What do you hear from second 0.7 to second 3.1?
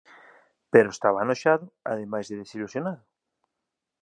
Pero estaba anoxado ademais de desilusionado.